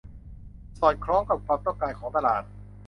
[0.79, 2.43] สอดคล้องกับความต้องการของตลาด